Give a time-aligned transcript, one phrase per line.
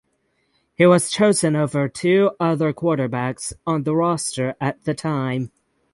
[0.73, 5.51] He was chosen over two other quarterbacks on the roster at the time.